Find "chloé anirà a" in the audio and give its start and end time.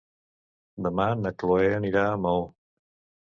1.43-2.17